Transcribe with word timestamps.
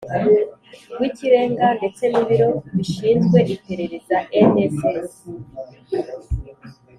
Rw 0.93 1.01
ikirenga 1.09 1.65
ndetse 1.77 2.03
n 2.11 2.13
ibiro 2.21 2.49
bishinzwe 2.75 3.37
iperereza 3.55 4.17
nss 4.49 5.15